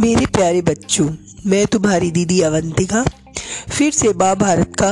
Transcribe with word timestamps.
मेरे 0.00 0.26
प्यारे 0.26 0.60
बच्चों, 0.62 1.06
मैं 1.46 1.66
तुम्हारी 1.66 2.10
दीदी 2.10 2.40
अवंतिका, 2.40 3.02
फिर 3.70 3.90
से 3.92 4.12
बा 4.12 4.32
भारत 4.34 4.72
का 4.78 4.90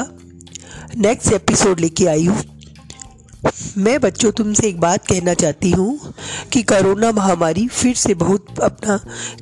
नेक्स्ट 0.97 1.33
एपिसोड 1.33 1.81
लेके 1.81 2.07
आई 2.07 2.25
हूँ। 2.25 2.43
मैं 3.79 3.99
बच्चों, 4.01 4.31
तुमसे 4.33 4.67
एक 4.69 4.81
बात 4.81 5.07
कहना 5.07 5.35
चाहती 5.35 5.71
हूँ 5.71 6.13
कि 6.53 6.63
कोरोना 6.63 7.13
महामारी 7.13 7.67
फिर 7.69 7.95
से 7.97 8.15
बहुत 8.15 8.61
अपना 8.61 8.97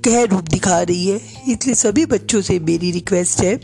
कह 0.04 0.22
रूप 0.24 0.48
दिखा 0.48 0.80
रही 0.80 1.06
है। 1.06 1.16
इसलिए 1.48 1.74
सभी 1.74 2.06
बच्चों 2.06 2.40
से 2.40 2.58
मेरी 2.60 2.90
रिक्वेस्ट 2.90 3.40
है 3.40 3.56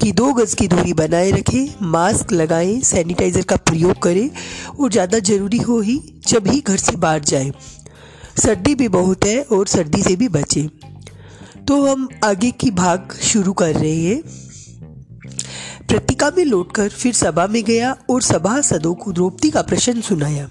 कि 0.00 0.12
दो 0.12 0.32
गज़ 0.32 0.56
की 0.56 0.68
दूरी 0.68 0.92
बनाए 0.94 1.30
रखें 1.30 1.86
मास्क 1.88 2.32
लगाएँ 2.32 2.80
सैनिटाइज़र 2.82 3.42
का 3.42 3.56
प्रयोग 3.64 4.02
करें 4.02 4.28
और 4.80 4.90
ज़्यादा 4.90 5.18
ज़रूरी 5.20 5.58
हो 5.60 5.80
ही 5.80 6.00
जब 6.28 6.46
ही 6.48 6.60
घर 6.60 6.76
से 6.76 6.96
बाहर 6.98 7.24
जाएँ। 7.24 7.52
सर्दी 8.38 8.74
भी 8.74 8.88
बहुत 8.90 9.24
है 9.26 9.42
और 9.42 9.66
सर्दी 9.68 10.02
से 10.02 10.16
भी 10.16 10.28
बचें। 10.30 10.68
तो 11.68 11.86
हम 11.86 12.08
आगे 12.24 12.50
की 12.50 12.70
भाग 12.70 13.18
शुरू 13.22 13.52
कर 13.52 13.74
रहे 13.74 14.04
हैं। 14.04 14.22
प्रतिका 15.88 16.30
में 16.38 16.44
लौटकर 16.44 16.88
फिर 16.88 17.14
सभा 17.14 17.46
में 17.46 17.64
गया 17.64 17.96
और 18.10 18.22
सभा 18.22 18.60
सदों 18.60 18.94
को 18.94 19.12
द्रौपदी 19.12 19.50
का 19.50 19.62
प्रश्न 19.62 20.00
सुनाया। 20.00 20.48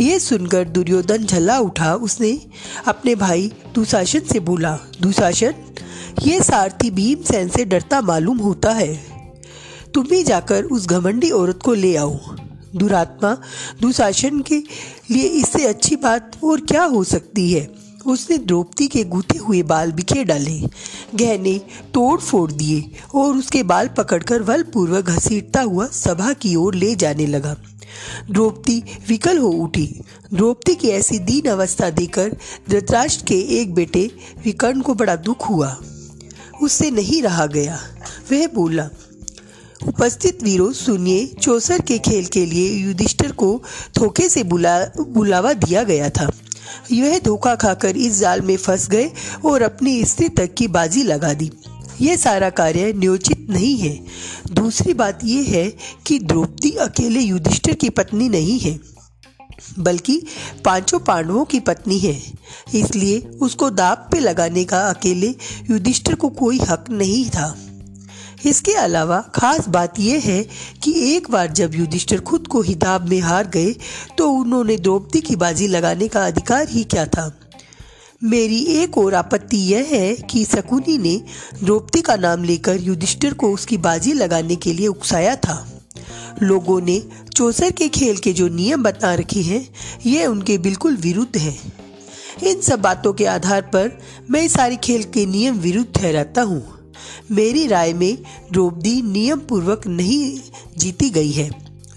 ये 0.00 0.18
सुनकर 0.18 0.64
दुर्योधन 0.64 1.24
झल्ला 1.24 1.58
उठा। 1.58 1.94
उसने 1.94 2.40
अपने 2.86 3.14
भाई 3.14 3.52
दुशासन 3.74 4.20
से 4.20 4.40
बोला, 4.40 4.78
दुशासन, 5.00 5.54
ये 6.22 6.42
सारथी 6.42 6.90
भीमसेन 6.90 7.48
से 7.48 7.64
डरता 7.64 8.00
मालूम 8.00 8.38
होता 8.38 8.70
है। 8.70 8.94
तुम 9.94 10.06
ही 10.12 10.22
जाकर 10.22 10.64
उस 10.64 10.86
घमंडी 10.86 11.30
औरत 11.30 11.58
को 11.64 11.74
ले 11.74 11.96
आओ। 11.96 12.18
दुरात्मा, 12.76 13.38
दुशासन 13.80 14.40
के 14.40 14.58
लिए 15.10 15.24
इससे 15.24 15.66
अच्छी 15.66 15.96
बात 15.96 16.36
और 16.44 16.60
क्या 16.60 16.84
हो 16.84 17.04
सकती 17.04 17.52
है? 17.52 17.81
उसने 18.06 18.38
द्रौपदी 18.38 18.86
के 18.88 19.04
गूथे 19.04 19.38
हुए 19.38 19.62
बाल 19.62 19.92
बिखेर 19.92 20.24
डाले, 20.24 20.60
गहने 21.14 21.58
तोड़ 21.94 22.20
फोड़ 22.20 22.50
दिए 22.52 22.90
और 23.14 23.36
उसके 23.36 23.62
बाल 23.62 23.88
पकड़कर 23.88 24.42
बलपूर्वक 24.42 25.04
घसीटता 25.04 25.60
हुआ 25.60 25.86
सभा 25.86 26.32
की 26.32 26.54
ओर 26.56 26.74
ले 26.74 26.94
जाने 26.94 27.26
लगा। 27.26 27.56
द्रौपदी 28.30 28.82
विकल 29.08 29.38
हो 29.38 29.48
उठी। 29.48 29.86
द्रौपदी 30.34 30.74
की 30.74 30.88
ऐसी 30.88 31.18
दीन 31.18 31.48
अवस्था 31.50 31.90
देखकर 31.90 32.36
धृतराष्ट्र 32.70 33.24
के 33.24 33.40
एक 33.60 33.74
बेटे 33.74 34.10
विकर्ण 34.44 34.80
को 34.80 34.94
बड़ा 34.94 35.16
दुख 35.16 35.48
हुआ। 35.48 35.76
उससे 36.62 36.90
नहीं 36.90 37.22
रहा 37.22 37.46
गया। 37.46 37.78
वह 38.32 38.46
बोला, 38.46 38.88
उपस्थित 39.88 40.42
वीरों, 40.42 40.72
सुनिए, 40.72 41.26
चौसर 41.26 41.80
के 41.80 41.98
खेल 41.98 42.26
के 42.26 42.46
लिए 42.46 42.70
युधिष्ठिर 42.70 43.32
को 43.32 43.62
धोखे 43.94 44.28
से 44.28 44.42
बुला, 44.42 44.78
बुलावा 45.00 45.52
दिया 45.52 45.82
गया 45.82 46.10
था। 46.10 46.30
यह 46.92 47.18
धोखा 47.18 47.54
खाकर 47.54 47.96
इस 47.96 48.18
जाल 48.18 48.40
में 48.40 48.56
फंस 48.56 48.88
गए 48.88 49.10
और 49.44 49.62
अपनी 49.62 50.04
स्त्री 50.04 50.28
तक 50.28 50.54
की 50.54 50.68
बाजी 50.68 51.02
लगा 51.02 51.32
दी। 51.34 51.50
यह 52.00 52.16
सारा 52.16 52.50
कार्य 52.50 52.92
नियोजित 52.92 53.46
नहीं 53.50 53.76
है। 53.78 53.98
दूसरी 54.52 54.94
बात 54.94 55.24
यह 55.24 55.50
है 55.50 55.68
कि 56.06 56.18
द्रौपदी 56.18 56.70
अकेले 56.80 57.20
युधिष्ठिर 57.20 57.74
की 57.74 57.90
पत्नी 57.90 58.28
नहीं 58.28 58.58
है, 58.58 58.78
बल्कि 59.78 60.20
पाँचों 60.64 60.98
पांडवों 60.98 61.44
की 61.44 61.60
पत्नी 61.60 61.98
है। 61.98 62.16
इसलिए 62.74 63.18
उसको 63.40 63.70
दाप 63.70 64.08
पे 64.12 64.20
लगाने 64.20 64.64
का 64.64 64.80
अकेले 64.88 65.34
युधिष्ठिर 65.70 66.14
को 66.14 66.28
कोई 66.30 66.58
हक 66.60 66.90
नहीं 66.90 67.24
था। 67.30 67.54
इसके 68.46 68.72
अलावा 68.72 69.20
खास 69.34 69.68
बात 69.68 70.00
यह 70.00 70.22
है 70.24 70.42
कि 70.82 70.92
एक 71.14 71.30
बार 71.30 71.52
जब 71.52 71.74
युधिष्ठिर 71.74 72.20
खुद 72.20 72.46
को 72.46 72.60
हिताब 72.60 73.08
में 73.08 73.20
हार 73.20 73.46
गए 73.46 73.74
तो 74.18 74.28
उन्होंने 74.30 74.76
द्रौपदी 74.76 75.20
की 75.20 75.36
बाजी 75.36 75.66
लगाने 75.66 76.08
का 76.08 76.26
अधिकार 76.26 76.68
ही 76.68 76.84
क्या 76.84 77.06
था? 77.06 77.32
मेरी 78.22 78.58
एक 78.74 78.98
और 78.98 79.14
आपत्ति 79.14 79.56
यह 79.56 79.88
है 79.92 80.14
कि 80.30 80.44
शकुनी 80.44 80.98
ने 80.98 81.16
द्रौपदी 81.64 82.00
का 82.00 82.16
नाम 82.16 82.44
लेकर 82.44 82.80
युधिष्ठिर 82.80 83.34
को 83.34 83.52
उसकी 83.52 83.76
बाजी 83.76 84.12
लगाने 84.12 84.56
के 84.56 84.72
लिए 84.72 84.86
उकसाया 84.86 85.36
था। 85.36 85.66
लोगों 86.42 86.80
ने 86.80 87.02
चौसर 87.34 87.70
के 87.70 87.88
खेल 87.88 88.16
के 88.16 88.32
जो 88.32 88.48
नियम 88.48 88.82
बता 88.82 89.14
रखे 89.14 89.40
हैं 89.40 89.66
ये 90.06 90.26
उनके 90.26 90.58
बिल्कुल 90.58 90.96
विरुद्ध 90.96 91.36
हैं। 91.36 91.58
इन 92.42 92.60
सब 92.60 92.80
बातों 92.80 93.12
के 93.12 93.26
आधार 93.26 93.62
पर 93.62 93.98
मैं 94.30 94.46
सारे 94.48 94.76
खेल 94.76 95.02
के 95.04 95.26
नियम 95.26 95.58
विरुद्ध 95.58 95.88
ठहराता 95.96 96.42
हूँ। 96.42 96.81
मेरी 97.30 97.66
राय 97.66 97.92
में 97.92 98.22
द्रौपदी 98.52 99.02
नियम 99.02 99.38
पूर्वक 99.38 99.86
नहीं 99.86 100.40
जीती 100.78 101.10
गई 101.10 101.30
है। 101.30 101.50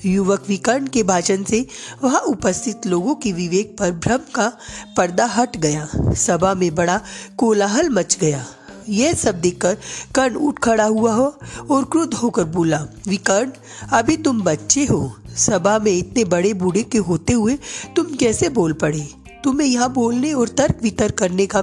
युवक 0.05 0.43
विकर्ण 0.47 0.87
के 0.87 1.03
भाषण 1.03 1.43
से 1.43 1.67
वहाँ 2.03 2.19
उपस्थित 2.19 2.85
लोगों 2.85 3.15
के 3.15 3.31
विवेक 3.31 3.75
पर 3.79 3.91
भ्रम 3.91 4.19
का 4.35 4.51
पर्दा 4.97 5.25
हट 5.25 5.57
गया। 5.57 5.87
सभा 6.13 6.53
में 6.53 6.75
बड़ा 6.75 7.01
कोलाहल 7.37 7.89
मच 7.89 8.17
गया। 8.21 8.45
यह 8.89 9.13
सब 9.13 9.41
देखकर 9.41 9.77
कर्ण 10.15 10.35
उठ 10.35 10.59
खड़ा 10.59 10.85
हुआ 10.85 11.13
हो 11.13 11.39
और 11.71 11.83
क्रुद्ध 11.83 12.13
होकर 12.13 12.43
बोला, 12.43 12.87
विकर्ण, 13.07 13.51
अभी 13.91 14.17
तुम 14.17 14.41
बच्चे 14.41 14.85
हो। 14.85 15.13
सभा 15.35 15.79
में 15.79 15.91
इतने 15.91 16.23
बड़े 16.23 16.53
बूढ़े 16.53 16.83
के 16.83 16.97
होते 16.97 17.33
हुए 17.33 17.57
तुम 17.95 18.05
कैसे 18.05 18.49
बोल 18.49 18.73
पड़े? 18.73 19.07
तुम्हें 19.43 19.67
यहाँ 19.67 19.93
बोलने 19.93 20.33
और 20.33 20.47
तर्क 20.47 20.79
वितर्क 20.83 21.15
करने 21.15 21.45
का 21.45 21.61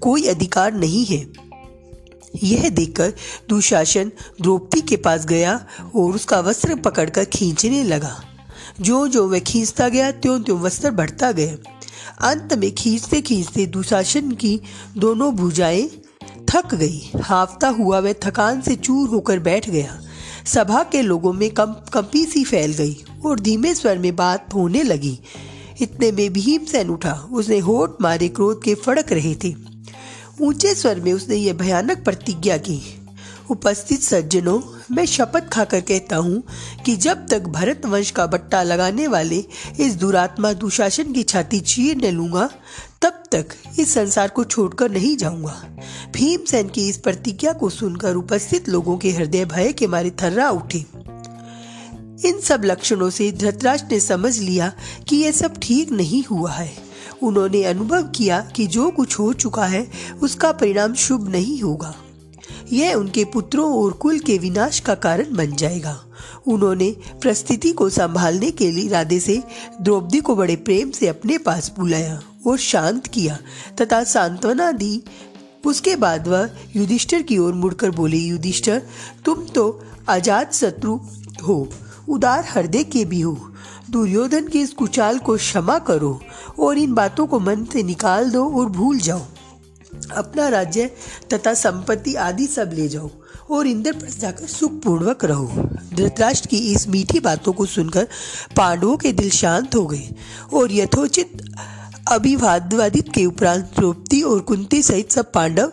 कोई 0.00 0.26
अधिकार 0.26 0.74
नहीं 0.74 1.04
है। 1.06 1.45
यह 2.42 2.68
देखकर 2.68 3.12
दुशासन 3.48 4.12
द्रौपदी 4.42 4.80
के 4.80 4.96
पास 4.96 5.26
गया 5.26 5.66
और 5.96 6.14
उसका 6.14 6.40
वस्त्र 6.40 6.74
पकड़कर 6.74 7.24
खींचने 7.24 7.84
लगा। 7.84 8.20
जो 8.80 9.08
जो 9.08 9.28
वह 9.28 9.38
खींचता 9.38 9.88
गया, 9.88 10.10
त्यों 10.10 10.40
त्यों 10.40 10.60
वस्त्र 10.60 10.90
बढ़ता 10.90 11.32
गया। 11.32 11.56
अंत 12.30 12.54
में 12.54 12.74
खींचते 12.74 13.20
खींचते 13.20 13.66
दुशासन 13.66 14.30
की 14.30 14.60
दोनों 14.96 15.34
भुजाएँ 15.34 15.90
थक 16.50 16.74
गई। 16.74 17.10
हाफता 17.22 17.68
हुआ 17.68 17.98
वह 17.98 18.12
थकान 18.12 18.60
से 18.60 18.76
चूर 18.76 19.08
होकर 19.08 19.38
बैठ 19.38 19.70
गया। 19.70 20.00
सभा 20.46 20.82
के 20.82 21.02
लोगों 21.02 21.32
में 21.32 21.50
कम, 21.50 21.66
कंपी 21.66 22.24
सी 22.24 22.44
फैल 22.44 22.72
गई 22.72 23.04
और 23.26 23.40
धीमे 23.40 23.74
स्वर 23.74 23.98
में 23.98 24.16
बात 24.16 24.54
होने 24.54 24.82
लगी। 24.82 25.18
इतने 25.80 26.12
में 26.12 26.32
भीमसेन 26.32 26.88
उठा। 26.88 27.28
उसने 27.32 27.58
होठ 27.58 27.90
मारे 28.00 28.28
क्रोध 28.28 28.62
के 28.62 28.74
फड़क 28.74 29.12
रहे 29.12 29.34
थे। 29.34 29.75
ऊँचे 30.40 30.74
स्वर 30.74 31.00
में 31.00 31.12
उसने 31.12 31.36
ये 31.36 31.52
भयानक 31.52 32.04
प्रतिज्ञा 32.04 32.56
की। 32.56 33.02
उपस्थित 33.50 34.00
सज्जनों, 34.00 34.60
मैं 34.90 35.06
शपथ 35.06 35.48
खाकर 35.48 35.80
कहता 35.80 36.16
हूँ 36.16 36.42
कि 36.84 36.96
जब 36.96 37.26
तक 37.26 37.42
भरत 37.42 37.86
वंश 37.86 38.10
का 38.10 38.26
बट्टा 38.26 38.62
लगाने 38.62 39.06
वाले 39.06 39.44
इस 39.80 39.94
दुरात्मा 39.94 40.52
दुशासन 40.52 41.12
की 41.12 41.22
छाती 41.22 41.60
चीर 41.60 41.96
न 41.96 42.10
लूँगा, 42.10 42.50
तब 43.02 43.22
तक 43.32 43.46
इस 43.78 43.94
संसार 43.94 44.28
को 44.28 44.44
छोड़कर 44.44 44.90
नहीं 44.90 45.16
जाऊँगा। 45.16 45.76
भीमसेन 46.12 46.68
की 46.68 46.88
इस 46.88 46.96
प्रतिज्ञा 46.96 47.52
को 47.52 47.70
सुनकर 47.70 48.14
उपस्थित 48.14 48.68
लोगों 48.68 48.98
के 48.98 49.10
हृदय 49.10 49.44
भय 49.44 49.72
के 49.72 49.86
मारे 49.86 50.10
थर्रा 50.10 50.50
उठे। 50.50 50.84
इन 52.28 52.40
सब 52.40 52.62
लक्षणों 52.64 53.10
से 53.10 53.32
धृतराष्ट्र 53.32 53.88
ने 53.92 54.00
समझ 54.00 54.38
लिया 54.38 54.72
कि 55.08 55.16
यह 55.16 55.32
सब 55.32 55.54
ठीक 55.62 55.92
नहीं 55.92 56.24
हुआ 56.24 56.52
है। 56.52 56.85
उन्होंने 57.22 57.62
अनुभव 57.64 58.02
किया 58.08 58.40
कि 58.56 58.66
जो 58.66 58.90
कुछ 58.90 59.18
हो 59.18 59.32
चुका 59.32 59.64
है, 59.64 59.86
उसका 60.22 60.52
परिणाम 60.52 60.94
शुभ 60.94 61.28
नहीं 61.28 61.60
होगा। 61.62 61.94
यह 62.72 62.94
उनके 62.94 63.24
पुत्रों 63.24 63.72
और 63.74 63.92
कुल 63.92 64.18
के 64.18 64.38
विनाश 64.38 64.80
का 64.80 64.94
कारण 64.94 65.34
बन 65.36 65.52
जाएगा। 65.52 65.98
उन्होंने 66.46 66.90
परिस्थिति 67.22 67.72
को 67.72 67.88
संभालने 67.90 68.50
के 68.50 68.70
लिए 68.70 68.84
इरादे 68.84 69.20
से 69.20 69.42
द्रौपदी 69.82 70.20
को 70.20 70.36
बड़े 70.36 70.56
प्रेम 70.56 70.90
से 70.90 71.08
अपने 71.08 71.38
पास 71.38 71.72
बुलाया 71.78 72.20
और 72.46 72.58
शांत 72.58 73.06
किया 73.06 73.38
तथा 73.80 74.02
सांत्वना 74.04 74.70
दी। 74.72 75.02
उसके 75.64 75.96
बाद 75.96 76.28
वह 76.28 76.50
युधिष्ठिर 76.76 77.22
की 77.22 77.38
ओर 77.38 77.54
मुड़कर 77.54 77.90
बोले, 77.90 78.16
युधिष्ठिर, 78.16 78.82
तुम 79.24 79.44
तो 79.44 79.82
आज़ाद 80.08 80.52
शत्रु 80.52 80.98
हो, 81.42 81.68
उदार 82.08 82.44
हृदय 82.48 82.84
के 82.84 83.04
भी 83.04 83.20
हो। 83.20 83.38
दुर्योधन 83.90 84.48
की 84.48 84.60
इस 84.60 84.72
कुचाल 84.72 85.18
को 85.18 85.36
क्षमा 85.36 85.78
करो 85.78 86.20
और 86.58 86.78
इन 86.78 86.94
बातों 86.94 87.26
को 87.26 87.40
मन 87.40 87.64
से 87.64 87.82
निकाल 87.82 88.30
दो 88.30 88.44
और 88.50 88.68
भूल 88.68 88.98
जाओ। 88.98 89.22
अपना 90.16 90.48
राज्य 90.48 90.90
तथा 91.32 91.54
संपत्ति 91.54 92.14
आदि 92.14 92.46
सब 92.46 92.70
ले 92.74 92.88
जाओ 92.88 93.10
और 93.50 93.66
इंद्रप्रस्थ 93.66 94.20
जाकर 94.20 94.46
सुखपूर्वक 94.46 95.24
रहो। 95.24 95.46
धृतराष्ट्र 95.94 96.48
की 96.48 96.58
इस 96.72 96.88
मीठी 96.88 97.20
बातों 97.20 97.52
को 97.52 97.66
सुनकर 97.66 98.08
पांडवों 98.56 98.96
के 98.96 99.12
दिल 99.12 99.30
शांत 99.30 99.74
हो 99.74 99.86
गए 99.86 100.10
और 100.54 100.72
यथोचित 100.72 101.42
अभिवादवादित 102.08 103.12
के 103.14 103.24
उपरांत 103.24 103.72
द्रौपदी 103.76 104.22
और 104.22 104.40
कुंती 104.40 104.82
सहित 104.82 105.12
सब 105.12 105.32
पांडव 105.32 105.72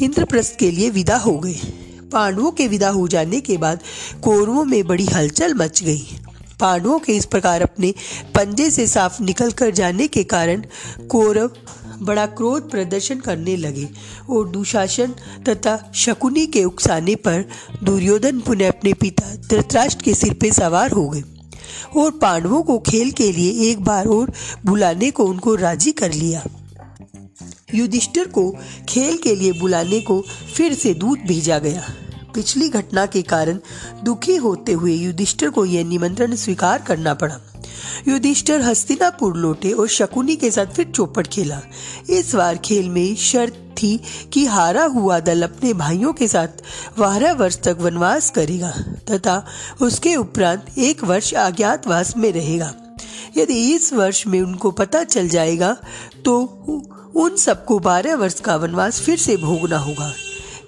इंद्रप्रस्थ 0.00 0.56
के 0.56 0.70
लिए 0.70 0.90
विदा 0.90 1.16
हो 1.16 1.38
गए। 1.38 1.60
पांडवों 2.12 2.50
के 2.50 2.68
विदा 2.68 2.88
हो 2.88 3.08
जाने 3.08 3.40
के 3.40 3.56
बाद 3.56 3.80
कौरवों 4.24 4.64
में 4.64 4.86
बड़ी 4.86 5.06
हलचल 5.06 5.54
मच 5.54 5.82
गई 5.82 6.18
पांडवों 6.60 6.98
के 6.98 7.12
इस 7.12 7.24
प्रकार 7.24 7.62
अपने 7.62 7.94
पंजे 8.34 8.70
से 8.70 8.86
साफ़ 8.86 9.22
निकल 9.22 9.50
कर 9.50 9.70
जाने 9.70 10.06
के 10.08 10.24
कारण 10.24 10.62
कौरव 11.10 11.50
बड़ा 12.02 12.26
क्रोध 12.26 12.70
प्रदर्शन 12.70 13.20
करने 13.20 13.56
लगे। 13.56 13.88
और 14.30 14.48
दुशासन 14.48 15.14
तथा 15.48 15.92
शकुनी 15.94 16.46
के 16.46 16.64
उकसाने 16.64 17.14
पर 17.14 17.44
दुर्योधन 17.84 18.40
पुनः 18.40 18.68
अपने 18.68 18.92
पिता 18.92 19.34
धृतराष्ट्र 19.36 20.04
के 20.04 20.14
सिर 20.14 20.34
पर 20.34 20.52
सवार 20.52 20.90
हो 20.90 21.08
गए। 21.08 21.22
और 21.96 22.10
पांडवों 22.10 22.62
को 22.62 22.78
खेल 22.78 23.10
के 23.10 23.32
लिए 23.32 23.70
एक 23.70 23.84
बार 23.84 24.06
और 24.06 24.32
बुलाने 24.64 25.10
को 25.10 25.24
उनको 25.24 25.54
राज़ी 25.54 25.92
कर 25.92 26.12
लिया। 26.12 26.42
युधिष्ठिर 27.74 28.26
को 28.28 28.50
खेल 28.88 29.16
के 29.16 29.34
लिए 29.36 29.52
बुलाने 29.52 30.00
को 30.00 30.20
फिर 30.54 30.74
से 30.74 30.94
दूत 30.94 31.18
भेजा 31.18 31.58
गया। 31.58 31.82
पिछली 32.34 32.68
घटना 32.68 33.04
के 33.06 33.22
कारण 33.22 33.58
दुखी 34.04 34.36
होते 34.36 34.72
हुए 34.72 34.94
युधिष्ठिर 34.94 35.50
को 35.50 35.64
यह 35.64 35.84
निमंत्रण 35.84 36.34
स्वीकार 36.34 36.82
करना 36.82 37.14
पड़ा। 37.14 37.38
युधिष्ठिर 38.08 38.60
हस्तिनापुर 38.60 39.36
लौटे 39.36 39.70
और 39.72 39.88
शकुनी 39.88 40.36
के 40.36 40.50
साथ 40.50 40.66
फिर 40.66 40.86
चौपट 40.86 41.26
खेला। 41.26 41.60
इस 42.10 42.34
बार 42.34 42.56
खेल 42.56 42.88
में 42.88 43.14
शर्त 43.16 43.64
थी 43.82 44.00
कि 44.32 44.44
हारा 44.46 44.84
हुआ 44.84 45.18
दल 45.20 45.42
अपने 45.42 45.72
भाइयों 45.74 46.12
के 46.12 46.28
साथ 46.28 46.62
बारह 46.98 47.32
वर्ष 47.32 47.58
तक 47.58 47.76
वनवास 47.80 48.30
करेगा 48.30 48.70
तथा 49.10 49.44
उसके 49.82 50.14
उपरांत 50.16 50.78
एक 50.78 51.04
वर्ष 51.04 51.32
अज्ञातवास 51.34 52.16
में 52.16 52.30
रहेगा। 52.32 52.72
यदि 53.36 53.60
इस 53.74 53.92
वर्ष 53.92 54.26
में 54.26 54.40
उनको 54.40 54.70
पता 54.70 55.02
चल 55.04 55.28
जाएगा 55.28 55.76
तो 56.24 56.40
उन 57.14 57.36
सबको 57.36 57.78
बारह 57.78 58.16
वर्ष 58.16 58.40
का 58.40 58.56
वनवास 58.56 59.00
फिर 59.00 59.18
से 59.18 59.36
भोगना 59.36 59.78
होगा। 59.78 60.12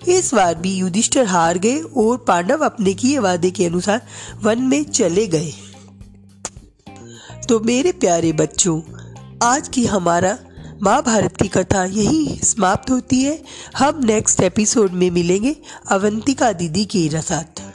इस 0.08 0.34
बार 0.34 0.54
भी 0.54 0.74
युधिष्ठर 0.74 1.26
हार 1.26 1.58
गए 1.58 1.80
और 1.80 2.16
पांडव 2.16 2.64
अपने 2.64 2.94
किए 2.94 3.18
वादे 3.18 3.50
के 3.50 3.66
अनुसार 3.66 4.06
वन 4.42 4.62
में 4.62 4.84
चले 4.84 5.26
गए। 5.26 5.52
तो 7.48 7.60
मेरे 7.60 7.92
प्यारे 7.92 8.32
बच्चों, 8.32 8.80
आज 9.42 9.68
की 9.68 9.86
हमारा 9.86 10.38
महाभारत 10.82 11.36
की 11.36 11.48
कथा 11.48 11.84
यही 11.84 12.40
समाप्त 12.44 12.90
होती 12.90 13.22
है। 13.22 13.42
हम 13.76 14.00
नेक्स्ट 14.04 14.40
एपिसोड 14.40 14.90
में 14.90 15.10
मिलेंगे 15.10 15.56
अवंतिका 15.90 16.52
दीदी 16.52 16.84
के 16.84 17.22
साथ। 17.22 17.69